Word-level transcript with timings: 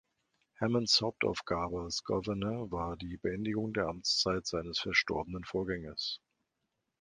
Hammonds 0.59 0.99
Hauptaufgabe 0.99 1.83
als 1.83 2.03
Gouverneur 2.03 2.71
war 2.71 2.97
die 2.97 3.17
Beendigung 3.17 3.71
der 3.71 3.85
Amtszeit 3.85 4.47
seines 4.47 4.79
verstorbenen 4.79 5.43
Vorgängers. 5.43 6.19